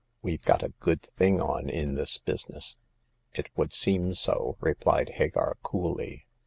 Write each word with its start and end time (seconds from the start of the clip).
WeVe 0.23 0.41
got 0.41 0.63
a 0.63 0.73
good 0.79 1.03
thing 1.03 1.39
on 1.39 1.69
in 1.69 1.93
this 1.93 2.17
business."" 2.17 2.75
It 3.37 3.49
would 3.55 3.71
seem 3.71 4.15
so/* 4.15 4.57
replied 4.59 5.09
Hagar, 5.09 5.57
coolly. 5.61 6.25